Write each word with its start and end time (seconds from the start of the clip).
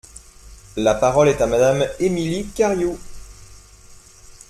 La 0.77 0.95
parole 0.95 1.27
est 1.29 1.41
à 1.43 1.45
Madame 1.45 1.85
Émilie 1.99 2.47
Cariou. 2.47 2.97